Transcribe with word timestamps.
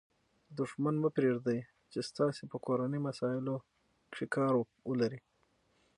دوښمن 0.57 0.95
مه 1.03 1.09
پرېږدئ، 1.15 1.59
چي 1.91 1.99
ستاسي 2.09 2.43
په 2.51 2.57
کورنۍ 2.65 2.99
مسائلو 3.07 3.55
کښي 4.11 4.27
کار 4.35 4.53
ولري. 4.89 5.19